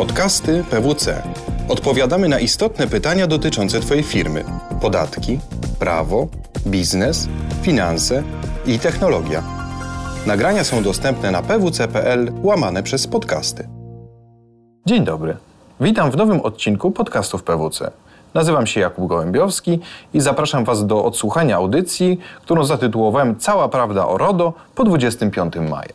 [0.00, 1.22] Podcasty PWC.
[1.68, 4.44] Odpowiadamy na istotne pytania dotyczące Twojej firmy:
[4.80, 5.38] podatki,
[5.78, 6.28] prawo,
[6.66, 7.28] biznes,
[7.62, 8.22] finanse
[8.66, 9.42] i technologia.
[10.26, 13.68] Nagrania są dostępne na pwc.pl łamane przez podcasty.
[14.86, 15.36] Dzień dobry.
[15.80, 17.90] Witam w nowym odcinku podcastów PWC.
[18.34, 19.80] Nazywam się Jakub Gołębiowski
[20.14, 25.92] i zapraszam Was do odsłuchania audycji, którą zatytułowałem Cała prawda o RODO po 25 maja.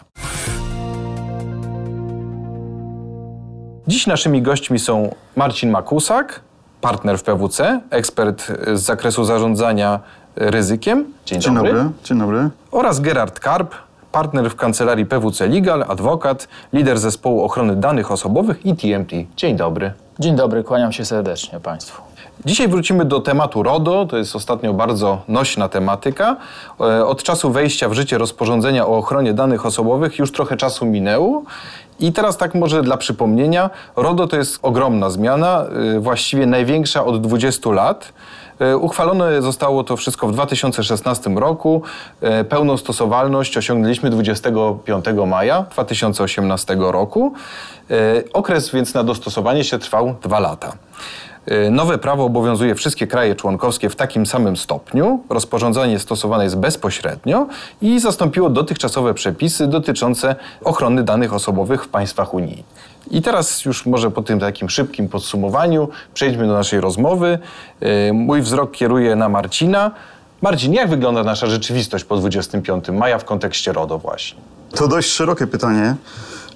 [3.88, 6.40] Dziś naszymi gośćmi są Marcin Makusak,
[6.82, 10.00] partner w PWC, ekspert z zakresu zarządzania
[10.36, 11.06] ryzykiem.
[11.26, 11.74] Dzień, Dzień dobry.
[11.74, 11.90] dobry.
[12.04, 12.50] Dzień dobry.
[12.72, 13.76] Oraz Gerard Karp,
[14.12, 19.12] partner w kancelarii PWC Legal, adwokat, lider zespołu ochrony danych osobowych i TMT.
[19.38, 19.94] Dzień dobry.
[20.20, 22.02] Dzień dobry, kłaniam się serdecznie Państwu.
[22.46, 24.06] Dzisiaj wrócimy do tematu RODO.
[24.06, 26.36] To jest ostatnio bardzo nośna tematyka.
[26.80, 31.44] E, od czasu wejścia w życie rozporządzenia o ochronie danych osobowych już trochę czasu minęło.
[32.00, 37.22] I teraz tak może dla przypomnienia, RODO to jest ogromna zmiana, e, właściwie największa od
[37.22, 38.14] 20 lat.
[38.60, 41.82] E, uchwalone zostało to wszystko w 2016 roku.
[42.50, 47.34] Pełną stosowalność osiągnęliśmy 25 maja 2018 roku.
[48.34, 50.74] Okres więc na dostosowanie się trwał dwa lata.
[51.52, 55.24] Y, nowe prawo obowiązuje wszystkie kraje członkowskie w takim samym stopniu.
[55.30, 57.48] Rozporządzenie stosowane jest bezpośrednio
[57.82, 62.64] i zastąpiło dotychczasowe przepisy dotyczące ochrony danych osobowych w państwach Unii.
[63.12, 67.40] I teraz już może po tym takim szybkim podsumowaniu przejdźmy do naszej rozmowy.
[68.10, 69.92] Y, mój wzrok kieruje na Marcina.
[70.42, 74.40] Marcin, jak wygląda nasza rzeczywistość po 25 maja w kontekście RODO właśnie?
[74.76, 75.96] To dość szerokie pytanie.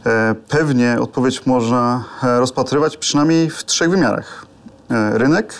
[0.05, 4.48] E, pewnie odpowiedź można e, rozpatrywać przynajmniej w trzech wymiarach.
[4.91, 5.53] E, rynek,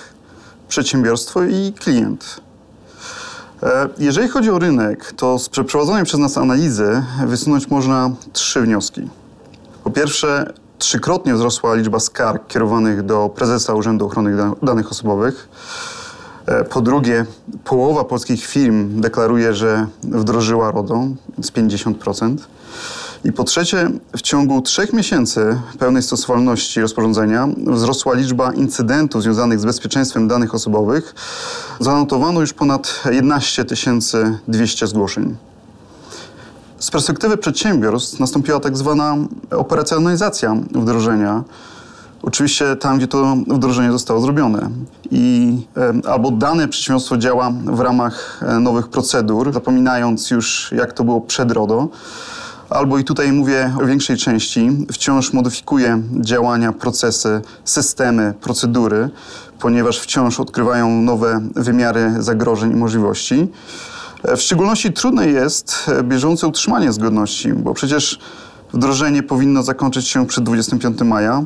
[0.67, 2.41] przedsiębiorstwo i klient.
[3.63, 9.09] E, jeżeli chodzi o rynek, to z przeprowadzonej przez nas analizy wysunąć można trzy wnioski.
[9.83, 15.49] Po pierwsze, trzykrotnie wzrosła liczba skarg kierowanych do prezesa Urzędu Ochrony Danych Osobowych.
[16.45, 17.25] E, po drugie,
[17.63, 21.03] połowa polskich firm deklaruje, że wdrożyła RODO,
[21.41, 22.37] z 50%.
[23.25, 29.65] I po trzecie, w ciągu trzech miesięcy pełnej stosowalności rozporządzenia wzrosła liczba incydentów związanych z
[29.65, 31.15] bezpieczeństwem danych osobowych.
[31.79, 33.65] Zanotowano już ponad 11
[34.47, 35.35] 200 zgłoszeń.
[36.79, 39.15] Z perspektywy przedsiębiorstw nastąpiła tak zwana
[39.51, 41.43] operacjonalizacja wdrożenia.
[42.21, 44.69] Oczywiście tam, gdzie to wdrożenie zostało zrobione.
[45.11, 45.57] I
[46.05, 51.21] e, albo dane przedsiębiorstwo działa w ramach e, nowych procedur, zapominając już, jak to było
[51.21, 51.87] przed RODO,
[52.69, 59.09] albo i tutaj mówię o większej części, wciąż modyfikuje działania, procesy, systemy, procedury,
[59.59, 63.47] ponieważ wciąż odkrywają nowe wymiary zagrożeń i możliwości.
[64.23, 68.19] W szczególności trudne jest e, bieżące utrzymanie zgodności, bo przecież
[68.73, 71.43] wdrożenie powinno zakończyć się przed 25 maja.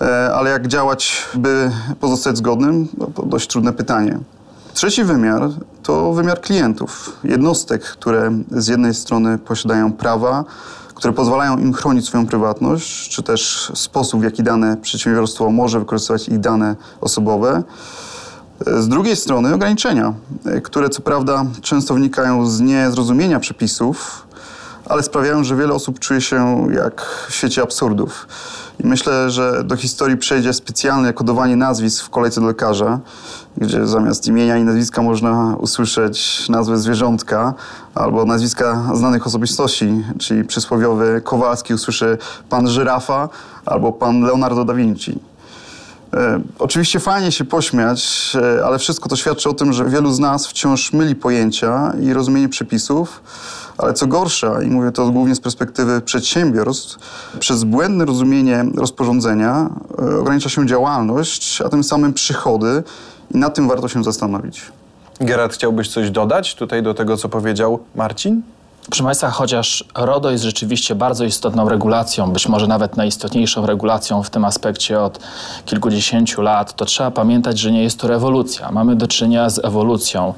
[0.00, 1.70] E, ale jak działać, by
[2.00, 2.88] pozostać zgodnym?
[2.98, 4.18] No to dość trudne pytanie.
[4.74, 5.50] Trzeci wymiar
[5.82, 10.44] to wymiar klientów, jednostek, które z jednej strony posiadają prawa,
[10.94, 16.28] które pozwalają im chronić swoją prywatność, czy też sposób, w jaki dane przedsiębiorstwo może wykorzystywać
[16.28, 17.62] ich dane osobowe.
[18.66, 20.14] Z drugiej strony ograniczenia,
[20.62, 24.26] które co prawda często wnikają z niezrozumienia przepisów,
[24.86, 28.26] ale sprawiają, że wiele osób czuje się jak w świecie absurdów.
[28.84, 33.00] I myślę, że do historii przejdzie specjalne kodowanie nazwisk w kolejce do lekarza,
[33.56, 37.54] gdzie zamiast imienia i nazwiska można usłyszeć nazwę zwierzątka
[37.94, 42.18] albo nazwiska znanych osobistości, czyli przysłowiowy Kowalski usłyszy
[42.48, 43.28] pan żyrafa
[43.66, 45.18] albo pan Leonardo da Vinci.
[46.14, 50.18] E, oczywiście fajnie się pośmiać, e, ale wszystko to świadczy o tym, że wielu z
[50.18, 53.22] nas wciąż myli pojęcia i rozumienie przepisów,
[53.78, 56.98] ale co gorsza, i mówię to głównie z perspektywy przedsiębiorstw,
[57.38, 62.82] przez błędne rozumienie rozporządzenia e, ogranicza się działalność, a tym samym przychody
[63.34, 64.62] i nad tym warto się zastanowić.
[65.20, 68.42] Gerard, chciałbyś coś dodać tutaj do tego, co powiedział Marcin?
[68.90, 74.30] Proszę Państwa, chociaż RODO jest rzeczywiście bardzo istotną regulacją, być może nawet najistotniejszą regulacją w
[74.30, 75.18] tym aspekcie od
[75.64, 78.70] kilkudziesięciu lat, to trzeba pamiętać, że nie jest to rewolucja.
[78.70, 80.34] Mamy do czynienia z ewolucją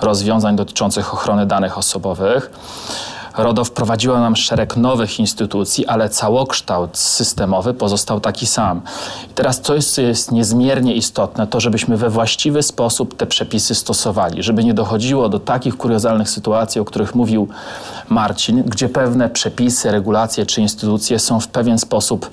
[0.00, 2.50] rozwiązań dotyczących ochrony danych osobowych.
[3.36, 8.80] RODO wprowadziło nam szereg nowych instytucji, ale całokształt systemowy pozostał taki sam.
[9.30, 13.74] I teraz to jest, co jest niezmiernie istotne, to żebyśmy we właściwy sposób te przepisy
[13.74, 17.48] stosowali, żeby nie dochodziło do takich kuriozalnych sytuacji, o których mówił
[18.08, 22.30] Marcin, gdzie pewne przepisy, regulacje czy instytucje są w pewien sposób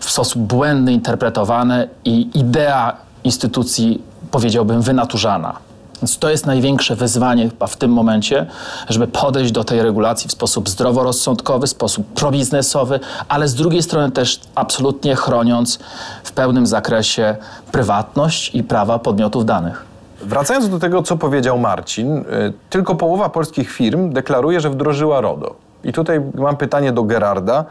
[0.00, 5.73] w sposób błędny interpretowane i idea instytucji, powiedziałbym, wynaturzana.
[6.04, 8.46] Więc to jest największe wyzwanie chyba w tym momencie,
[8.88, 14.10] żeby podejść do tej regulacji w sposób zdroworozsądkowy, w sposób probiznesowy, ale z drugiej strony
[14.12, 15.78] też absolutnie chroniąc
[16.24, 17.36] w pełnym zakresie
[17.72, 19.84] prywatność i prawa podmiotów danych.
[20.22, 22.24] Wracając do tego, co powiedział Marcin, y,
[22.70, 25.54] tylko połowa polskich firm deklaruje, że wdrożyła RODO.
[25.84, 27.64] I tutaj mam pytanie do Gerarda.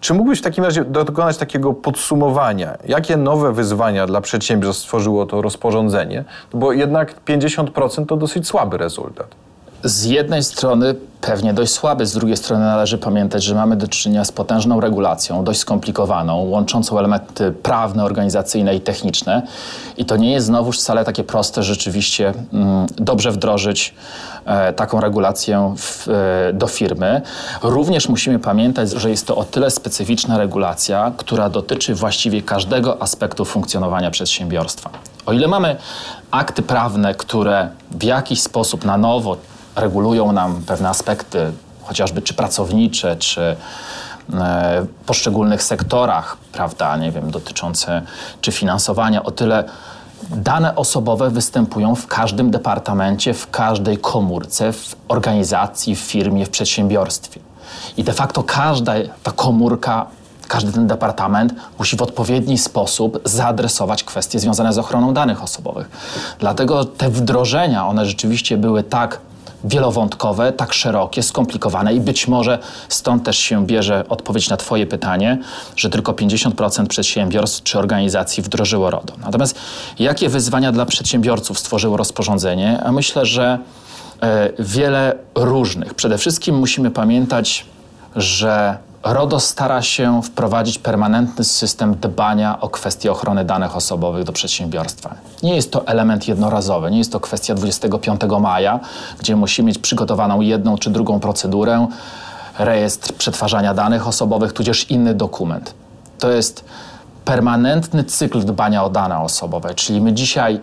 [0.00, 2.78] Czy mógłbyś w takim razie dokonać takiego podsumowania?
[2.88, 6.24] Jakie nowe wyzwania dla przedsiębiorstw stworzyło to rozporządzenie?
[6.54, 9.26] No bo jednak 50% to dosyć słaby rezultat.
[9.84, 14.24] Z jednej strony pewnie dość słaby, z drugiej strony należy pamiętać, że mamy do czynienia
[14.24, 19.42] z potężną regulacją, dość skomplikowaną, łączącą elementy prawne, organizacyjne i techniczne.
[19.96, 23.94] I to nie jest znowuż wcale takie proste rzeczywiście mm, dobrze wdrożyć
[24.76, 27.22] taką regulację w, e, do firmy.
[27.62, 33.44] Również musimy pamiętać, że jest to o tyle specyficzna regulacja, która dotyczy właściwie każdego aspektu
[33.44, 34.90] funkcjonowania przedsiębiorstwa.
[35.26, 35.76] O ile mamy
[36.30, 39.36] akty prawne, które w jakiś sposób na nowo
[39.76, 41.52] regulują nam pewne aspekty,
[41.82, 43.56] chociażby czy pracownicze, czy e,
[44.82, 48.02] w poszczególnych sektorach, prawda, nie wiem, dotyczące
[48.40, 49.64] czy finansowania, o tyle
[50.30, 57.40] dane osobowe występują w każdym departamencie, w każdej komórce, w organizacji, w firmie, w przedsiębiorstwie.
[57.96, 58.92] I de facto każda
[59.22, 60.06] ta komórka
[60.48, 65.90] każdy ten departament musi w odpowiedni sposób zaadresować kwestie związane z ochroną danych osobowych.
[66.38, 69.20] Dlatego te wdrożenia, one rzeczywiście były tak
[69.66, 72.58] wielowątkowe, tak szerokie, skomplikowane i być może
[72.88, 75.38] stąd też się bierze odpowiedź na Twoje pytanie,
[75.76, 79.12] że tylko 50% przedsiębiorstw czy organizacji wdrożyło RODO.
[79.24, 79.58] Natomiast
[79.98, 82.80] jakie wyzwania dla przedsiębiorców stworzyło rozporządzenie?
[82.84, 83.58] A myślę, że
[84.22, 85.94] e, wiele różnych.
[85.94, 87.66] Przede wszystkim musimy pamiętać,
[88.16, 88.78] że
[89.12, 95.14] RODO stara się wprowadzić permanentny system dbania o kwestie ochrony danych osobowych do przedsiębiorstwa.
[95.42, 98.80] Nie jest to element jednorazowy, nie jest to kwestia 25 maja,
[99.18, 101.86] gdzie musimy mieć przygotowaną jedną czy drugą procedurę,
[102.58, 105.74] rejestr przetwarzania danych osobowych, tudzież inny dokument.
[106.18, 106.64] To jest
[107.24, 110.60] permanentny cykl dbania o dane osobowe, czyli my dzisiaj,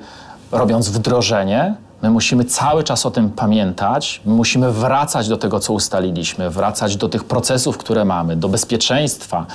[0.51, 5.73] robiąc wdrożenie, My musimy cały czas o tym pamiętać, my musimy wracać do tego, co
[5.73, 9.45] ustaliliśmy, wracać do tych procesów, które mamy, do bezpieczeństwa,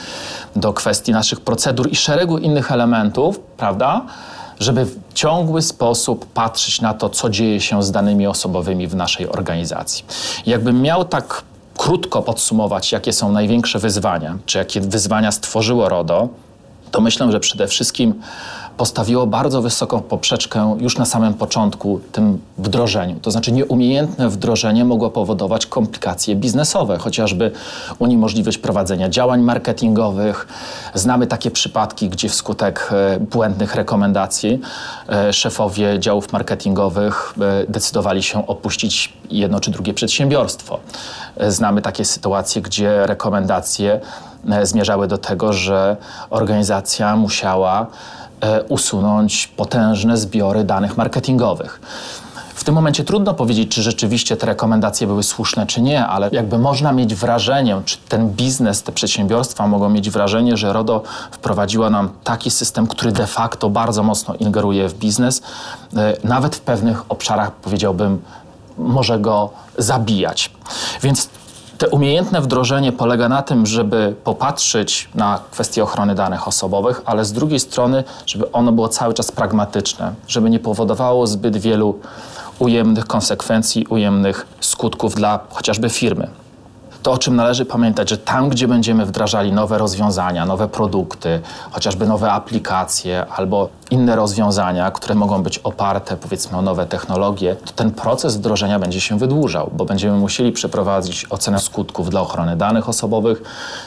[0.57, 4.03] do kwestii naszych procedur i szeregu innych elementów, prawda?
[4.61, 9.29] Żeby w ciągły sposób patrzeć na to, co dzieje się z danymi osobowymi w naszej
[9.29, 10.05] organizacji.
[10.47, 11.43] Jakbym miał tak
[11.77, 16.29] krótko podsumować, jakie są największe wyzwania, czy jakie wyzwania stworzyło RODO,
[16.91, 18.15] to myślę, że przede wszystkim
[18.79, 23.21] postawiło bardzo wysoką poprzeczkę już na samym początku tym wdrożeniu.
[23.23, 27.51] To znaczy nieumiejętne wdrożenie mogło powodować komplikacje biznesowe, chociażby
[27.99, 30.49] uniemożliwić prowadzenia działań marketingowych.
[30.95, 34.61] Znamy takie przypadki, gdzie wskutek e, błędnych rekomendacji
[35.09, 40.79] e, szefowie działów marketingowych e, decydowali się opuścić jedno czy drugie przedsiębiorstwo.
[41.49, 44.01] Znamy takie sytuacje, gdzie rekomendacje
[44.63, 45.97] zmierzały do tego, że
[46.31, 47.87] organizacja musiała
[48.69, 51.81] usunąć potężne zbiory danych marketingowych.
[52.59, 56.59] W tym momencie trudno powiedzieć, czy rzeczywiście te rekomendacje były słuszne, czy nie, ale jakby
[56.59, 62.11] można mieć wrażenie, czy ten biznes, te przedsiębiorstwa mogą mieć wrażenie, że RODO wprowadziła nam
[62.25, 65.43] taki system, który de facto bardzo mocno ingeruje w biznes,
[65.97, 68.23] e, nawet w pewnych obszarach powiedziałbym,
[68.79, 70.51] może go zabijać.
[71.03, 71.29] Więc
[71.79, 77.33] te umiejętne wdrożenie polega na tym, żeby popatrzeć na kwestie ochrony danych osobowych, ale z
[77.33, 81.99] drugiej strony, żeby ono było cały czas pragmatyczne, żeby nie powodowało zbyt wielu
[82.59, 86.29] ujemnych konsekwencji, ujemnych skutków dla chociażby firmy.
[87.03, 92.07] To, o czym należy pamiętać, że tam, gdzie będziemy wdrażali nowe rozwiązania, nowe produkty, chociażby
[92.07, 97.91] nowe aplikacje albo inne rozwiązania, które mogą być oparte powiedzmy o nowe technologie, to ten
[97.91, 103.43] proces wdrożenia będzie się wydłużał, bo będziemy musieli przeprowadzić ocenę skutków dla ochrony danych osobowych,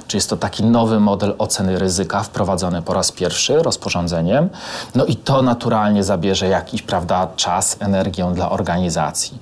[0.07, 4.49] czy jest to taki nowy model oceny ryzyka wprowadzony po raz pierwszy rozporządzeniem.
[4.95, 9.37] No i to naturalnie zabierze jakiś, prawda, czas, energię dla organizacji.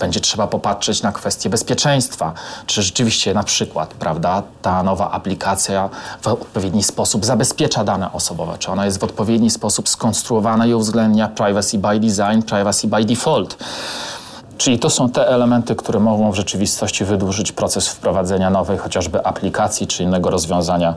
[0.00, 2.32] Będzie trzeba popatrzeć na kwestie bezpieczeństwa,
[2.66, 5.88] czy rzeczywiście na przykład, prawda, ta nowa aplikacja
[6.22, 10.74] w odpowiedni sposób zabezpiecza dane osobowe, czy ona jest w odpowiedni sposób skonstruowana skonstruowana i
[10.74, 13.56] uwzględnia privacy by design, privacy by default.
[14.58, 19.86] Czyli to są te elementy, które mogą w rzeczywistości wydłużyć proces wprowadzenia nowej chociażby aplikacji
[19.86, 20.94] czy innego rozwiązania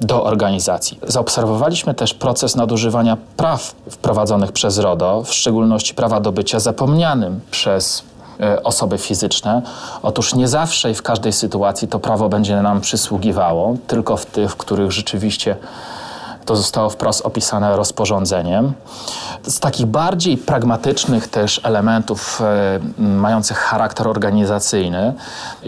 [0.00, 0.98] do organizacji.
[1.02, 8.02] Zaobserwowaliśmy też proces nadużywania praw wprowadzonych przez RODO, w szczególności prawa do bycia zapomnianym przez
[8.40, 9.62] e, osoby fizyczne.
[10.02, 14.50] Otóż nie zawsze i w każdej sytuacji to prawo będzie nam przysługiwało, tylko w tych,
[14.50, 15.56] w których rzeczywiście
[16.46, 18.72] To zostało wprost opisane rozporządzeniem.
[19.46, 25.14] Z takich bardziej pragmatycznych też elementów e, mających charakter organizacyjny,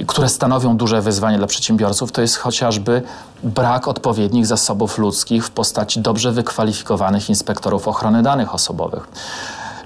[0.07, 3.03] które stanowią duże wyzwanie dla przedsiębiorców, to jest chociażby
[3.43, 9.09] brak odpowiednich zasobów ludzkich w postaci dobrze wykwalifikowanych inspektorów ochrony danych osobowych.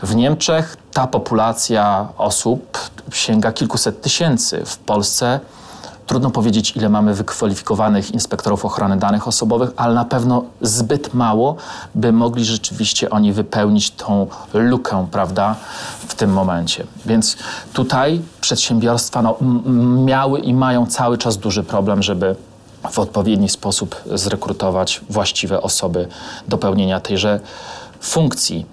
[0.02, 2.78] W Niemczech ta populacja osób
[3.12, 4.62] sięga kilkuset tysięcy.
[4.66, 5.40] W Polsce
[6.10, 11.56] trudno powiedzieć, ile mamy wykwalifikowanych inspektorów ochrony danych osobowych, ale na pewno zbyt mało,
[11.94, 15.56] by mogli rzeczywiście oni wypełnić tą lukę, prawda,
[16.08, 16.86] w tym momencie.
[17.06, 17.36] Więc
[17.72, 19.36] tutaj przedsiębiorstwa no,
[20.04, 22.36] miały i mają cały czas duży problem, żeby
[22.90, 26.08] w odpowiedni sposób zrekrutować właściwe osoby
[26.48, 27.40] do pełnienia tejże
[28.00, 28.66] funkcji.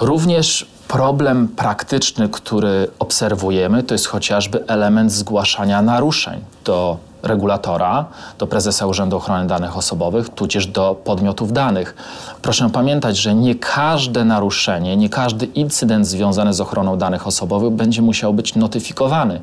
[0.00, 8.04] Również problem praktyczny, który obserwujemy, to jest chociażby element zgłaszania naruszeń do regulatora,
[8.38, 11.96] do prezesa Urzędu Ochrony Danych Osobowych, tudzież do podmiotów danych.
[12.42, 18.02] Proszę pamiętać, że nie każde naruszenie, nie każdy incydent związany z ochroną danych osobowych będzie
[18.02, 19.40] musiał być notyfikowany.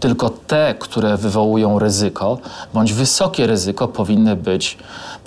[0.00, 2.38] Tylko te, które wywołują ryzyko,
[2.74, 4.78] bądź wysokie ryzyko, powinny być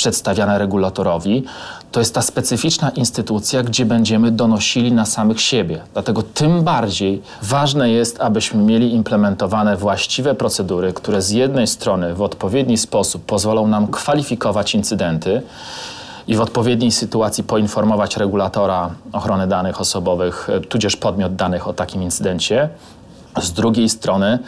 [0.01, 1.43] przedstawiane regulatorowi.
[1.91, 5.81] To jest ta specyficzna instytucja, gdzie będziemy donosili na samych siebie.
[5.93, 12.21] Dlatego tym bardziej ważne jest, abyśmy mieli implementowane właściwe procedury, które z jednej strony w
[12.21, 15.41] odpowiedni sposób pozwolą nam kwalifikować incydenty,
[16.27, 22.69] i w odpowiedniej sytuacji poinformować regulatora ochrony danych osobowych, tudzież podmiot danych o takim incydencie.
[23.41, 24.39] Z drugiej strony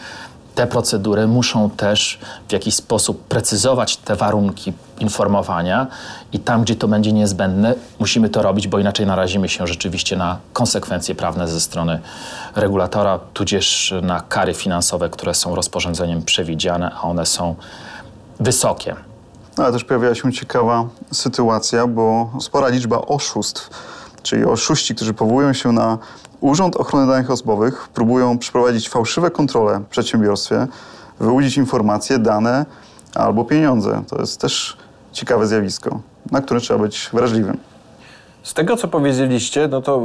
[0.56, 2.20] te procedury muszą też
[2.50, 5.88] w jakiś sposób precyzować te warunki informowania
[6.34, 10.38] i tam, gdzie to będzie niezbędne, musimy to robić, bo inaczej narazimy się rzeczywiście na
[10.54, 12.00] konsekwencje prawne ze strony
[12.56, 17.56] regulatora, tudzież na kary finansowe, które są rozporządzeniem przewidziane, a one są
[18.40, 18.96] wysokie.
[19.58, 23.70] Ale też pojawiła się ciekawa sytuacja, bo spora liczba oszustw,
[24.24, 25.98] czyli oszuści, którzy powołują się na
[26.42, 30.68] Urząd Ochrony Danych Osobowych próbują przeprowadzić fałszywe kontrole w przedsiębiorstwie,
[31.20, 32.66] wyłudzić informacje, dane
[33.16, 34.04] albo pieniądze.
[34.10, 34.78] To jest też
[35.12, 36.00] ciekawe zjawisko,
[36.32, 37.58] na które trzeba być wrażliwym.
[38.44, 40.02] Z tego, co powiedzieliście, no to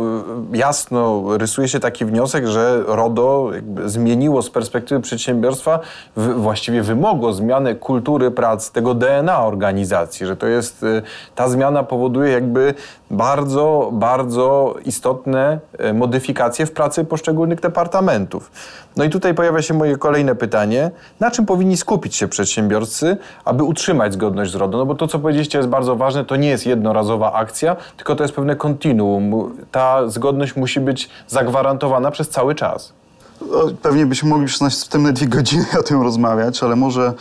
[0.53, 3.51] y, jasno rysuje się taki wniosek, że RODO
[3.85, 5.81] zmieniło z perspektywy przedsiębiorstwa,
[6.17, 11.03] właściwie wymogło zmianę kultury pracy, tego DNA organizacji, że to jest, y,
[11.35, 12.75] ta zmiana powoduje jakby
[13.11, 15.61] bardzo, bardzo istotne
[15.91, 18.51] y, modyfikacje w pracy poszczególnych departamentów.
[18.97, 20.91] No i tutaj pojawia się moje kolejne pytanie.
[21.21, 24.79] Na czym powinni skupić się przedsiębiorcy, aby utrzymać zgodność z RODO?
[24.79, 26.25] No bo to, co powiedzieliście, jest bardzo ważne.
[26.25, 29.57] To nie jest jednorazowa akcja, tylko to jest pewne kontinuum.
[29.71, 32.93] Ta zgodność musi być zagwarantowana przez cały czas.
[33.41, 37.13] No, pewnie byśmy mogli przez następne dwie godziny o tym rozmawiać, ale może,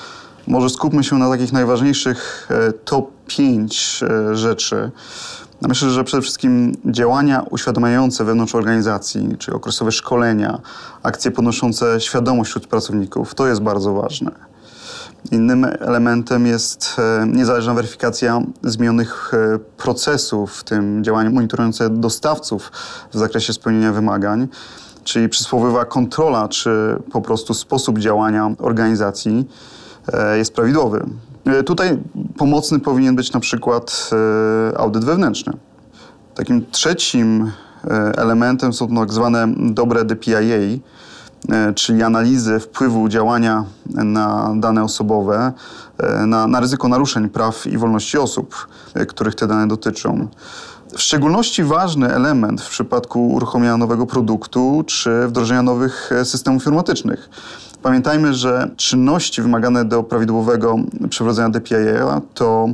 [0.48, 4.92] może skupmy się na takich najważniejszych e, top 5 e, rzeczy.
[5.62, 10.60] Myślę, że przede wszystkim działania uświadamiające wewnątrz organizacji, czyli okresowe szkolenia,
[11.04, 14.32] akcje podnoszące świadomość wśród pracowników, to jest bardzo ważne.
[15.32, 22.72] Innym elementem jest e, niezależna weryfikacja zmienionych e, procesów, w tym działania monitorujące dostawców
[23.12, 24.48] w zakresie spełnienia wymagań,
[25.04, 29.48] czyli przysłowiowa kontrola, czy po prostu sposób działania organizacji
[30.38, 31.06] jest prawidłowy.
[31.66, 31.98] Tutaj
[32.38, 34.10] pomocny powinien być na przykład
[34.78, 35.54] audyt wewnętrzny.
[36.36, 37.52] Takim trzecim
[38.18, 40.80] elementem są tak zwane dobre DPIA,
[41.50, 45.54] E, czyli analizy wpływu działania na dane osobowe,
[45.98, 50.28] e, na, na ryzyko naruszeń praw i wolności osób, e, których te dane dotyczą.
[50.94, 57.30] W szczególności ważny element w przypadku uruchomienia nowego produktu czy wdrożenia nowych systemów informatycznych.
[57.82, 60.76] Pamiętajmy, że czynności wymagane do prawidłowego
[61.10, 62.70] przeprowadzenia DPIA to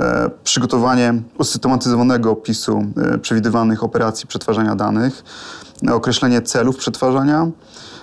[0.00, 5.24] e, przygotowanie usystematyzowanego opisu e, przewidywanych operacji przetwarzania danych,
[5.88, 7.46] określenie celów przetwarzania,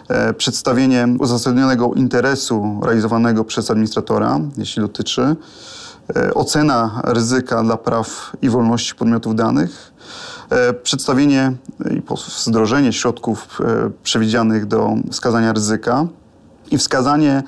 [0.09, 5.35] E, przedstawienie uzasadnionego interesu realizowanego przez administratora, jeśli dotyczy,
[6.15, 9.93] e, ocena ryzyka dla praw i wolności podmiotów danych,
[10.49, 11.53] e, przedstawienie
[11.91, 12.01] i
[12.47, 13.59] wdrożenie środków
[14.03, 16.07] przewidzianych do wskazania ryzyka
[16.71, 17.43] i wskazanie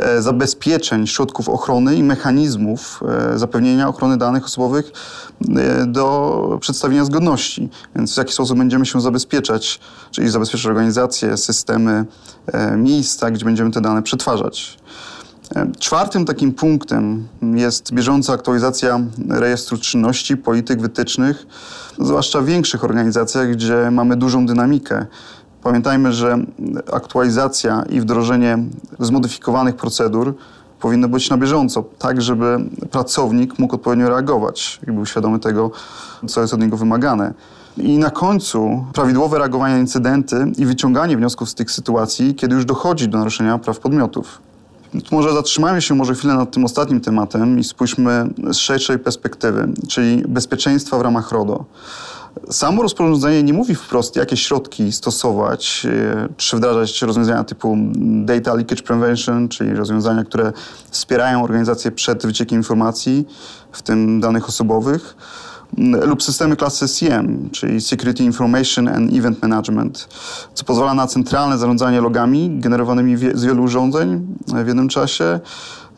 [0.00, 3.00] E, zabezpieczeń, środków ochrony i mechanizmów
[3.32, 4.92] e, zapewnienia ochrony danych osobowych
[5.56, 7.68] e, do przedstawienia zgodności.
[7.96, 12.04] Więc w jaki sposób będziemy się zabezpieczać, czyli zabezpieczać organizacje, systemy,
[12.76, 14.78] miejsca, gdzie będziemy te dane przetwarzać.
[15.78, 21.46] Czwartym takim punktem jest bieżąca aktualizacja rejestru czynności, polityk, wytycznych,
[21.98, 25.06] zwłaszcza w większych organizacjach, gdzie mamy dużą dynamikę
[25.62, 26.38] Pamiętajmy, że
[26.92, 28.58] aktualizacja i wdrożenie
[28.98, 30.34] zmodyfikowanych procedur
[30.80, 32.58] powinno być na bieżąco, tak żeby
[32.90, 35.70] pracownik mógł odpowiednio reagować i był świadomy tego,
[36.26, 37.34] co jest od niego wymagane.
[37.76, 42.64] I na końcu prawidłowe reagowanie na incydenty i wyciąganie wniosków z tych sytuacji, kiedy już
[42.64, 44.38] dochodzi do naruszenia praw podmiotów.
[45.12, 50.22] Może zatrzymajmy się może chwilę nad tym ostatnim tematem i spójrzmy z szerszej perspektywy, czyli
[50.28, 51.64] bezpieczeństwa w ramach RODO.
[52.50, 57.76] Samo rozporządzenie nie mówi wprost, jakie środki stosować, e, czy wdrażać rozwiązania typu
[58.24, 60.52] data leakage prevention, czyli rozwiązania, które
[60.90, 63.26] wspierają organizację przed wyciekiem informacji,
[63.72, 65.16] w tym danych osobowych
[65.78, 70.08] lub systemy klasy SIEM, czyli Security Information and Event Management,
[70.54, 75.40] co pozwala na centralne zarządzanie logami generowanymi z wielu urządzeń w jednym czasie,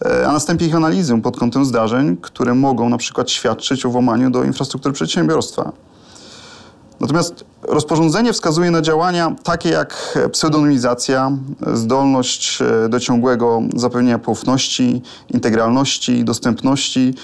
[0.05, 4.31] e, a następnie ich analizę pod kątem zdarzeń, które mogą na przykład świadczyć o włamaniu
[4.31, 5.73] do infrastruktury przedsiębiorstwa.
[7.03, 11.33] Natomiast rozporządzenie wskazuje na działania takie jak pseudonimizacja,
[11.75, 17.15] zdolność e, do ciągłego zapewnienia poufności, integralności, dostępności,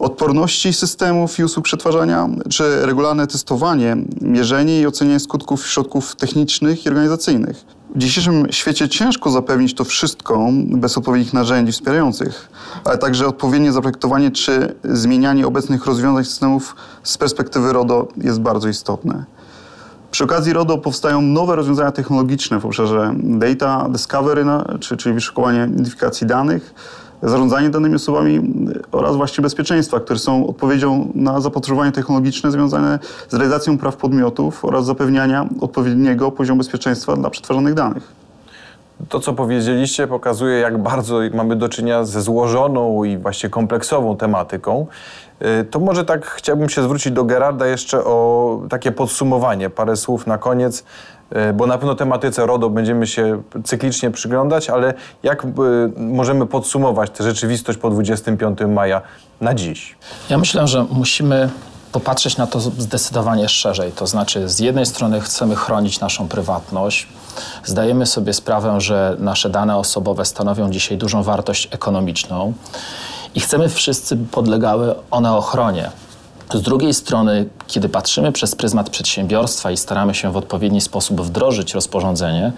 [0.00, 6.88] odporności systemów i usług przetwarzania, czy regularne testowanie, mierzenie i ocenianie skutków środków technicznych i
[6.88, 7.64] organizacyjnych.
[7.94, 12.48] W dzisiejszym świecie ciężko zapewnić to wszystko bez odpowiednich narzędzi wspierających,
[12.84, 19.24] ale także odpowiednie zaprojektowanie czy zmienianie obecnych rozwiązań systemów z perspektywy RODO jest bardzo istotne.
[20.10, 24.44] Przy okazji RODO powstają nowe rozwiązania technologiczne w obszarze data discovery,
[24.80, 26.74] czy, czyli wyszukiwanie identyfikacji danych,
[27.22, 28.40] zarządzanie danymi osobami
[28.92, 32.98] oraz właśnie bezpieczeństwa, które są odpowiedzią na zapotrzebowanie technologiczne związane
[33.28, 38.19] z realizacją praw podmiotów oraz zapewniania odpowiedniego poziomu bezpieczeństwa dla przetwarzanych danych.
[39.08, 44.86] To, co powiedzieliście, pokazuje, jak bardzo mamy do czynienia ze złożoną i właśnie kompleksową tematyką.
[45.42, 50.26] Y, to może tak chciałbym się zwrócić do Gerarda jeszcze o takie podsumowanie, parę słów
[50.26, 50.84] na koniec,
[51.32, 55.48] y, bo na pewno tematyce RODO będziemy się cyklicznie przyglądać, ale jak y,
[55.96, 59.00] możemy podsumować tę rzeczywistość po 25 maja
[59.40, 59.96] na dziś?
[60.30, 61.50] Ja myślę, że musimy
[61.92, 63.92] popatrzeć na to zdecydowanie szerzej.
[63.92, 67.08] To znaczy, z jednej strony chcemy chronić naszą prywatność.
[67.64, 72.52] Zdajemy sobie sprawę, że nasze dane osobowe stanowią dzisiaj dużą wartość ekonomiczną
[73.34, 75.90] i chcemy wszyscy podlegały one ochronie.
[76.54, 81.74] Z drugiej strony, kiedy patrzymy przez pryzmat przedsiębiorstwa i staramy się w odpowiedni sposób wdrożyć
[81.74, 82.52] rozporządzenie,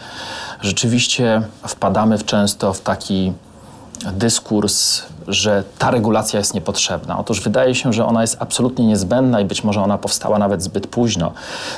[0.61, 3.33] rzeczywiście wpadamy często w taki
[4.13, 7.19] dyskurs, że ta regulacja jest niepotrzebna.
[7.19, 10.87] Otóż wydaje się, że ona jest absolutnie niezbędna i być może ona powstała nawet zbyt
[10.87, 11.33] późno.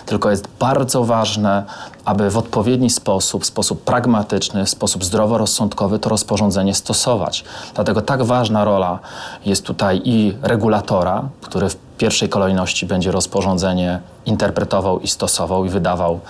[0.07, 1.65] Tylko jest bardzo ważne,
[2.05, 7.45] aby w odpowiedni sposób, sposób pragmatyczny, sposób zdroworozsądkowy to rozporządzenie stosować.
[7.75, 8.99] Dlatego tak ważna rola
[9.45, 16.21] jest tutaj i regulatora, który w pierwszej kolejności będzie rozporządzenie interpretował i stosował i wydawał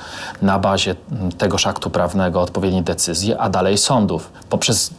[0.42, 0.94] na bazie
[1.38, 4.90] tegoż aktu prawnego odpowiednie decyzje, a dalej sądów poprzez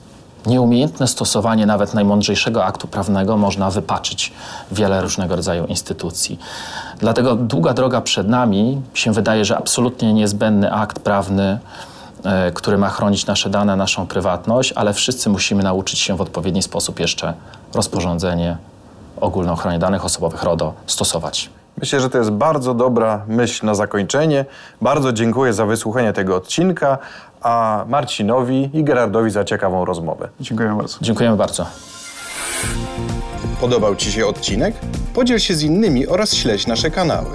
[0.46, 4.34] nieumiejętne stosowanie nawet najmądrzejszego aktu prawnego można wypaczyć
[4.72, 6.40] wiele różnego rodzaju instytucji.
[7.00, 11.60] Dlatego długa droga przed nami się wydaje, że absolutnie niezbędny akt prawny,
[12.24, 16.62] e, który ma chronić nasze dane, naszą prywatność, ale wszyscy musimy nauczyć się w odpowiedni
[16.62, 17.34] sposób jeszcze
[17.74, 18.58] rozporządzenie
[19.22, 21.50] ogólnej ochronie danych osobowych RODO stosować.
[21.78, 24.46] Myślę, że to jest bardzo dobra myśl na zakończenie.
[24.82, 26.98] Bardzo dziękuję za wysłuchanie tego odcinka,
[27.42, 30.30] a Marcinowi i Gerardowi za ciekawą rozmowę.
[30.40, 30.98] Dziękujemy bardzo.
[31.02, 31.66] Dziękujemy bardzo.
[33.62, 34.76] Podobał Ci się odcinek?
[35.14, 37.32] Podziel się z innymi oraz śledź nasze kanały.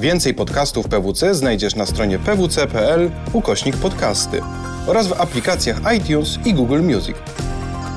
[0.00, 4.40] Więcej podcastów PWC znajdziesz na stronie pwc.pl ukośnik podcasty
[4.86, 7.16] oraz w aplikacjach iTunes i Google Music.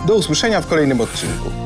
[0.07, 1.64] Do usłyszenia w kolejnym odcinku.